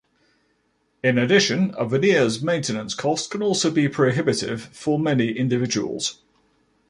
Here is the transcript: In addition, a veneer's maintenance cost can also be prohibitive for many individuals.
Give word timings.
In 1.03 1.19
addition, 1.19 1.75
a 1.77 1.85
veneer's 1.85 2.41
maintenance 2.41 2.95
cost 2.95 3.29
can 3.29 3.43
also 3.43 3.69
be 3.69 3.87
prohibitive 3.87 4.63
for 4.73 4.97
many 4.97 5.27
individuals. 5.29 6.23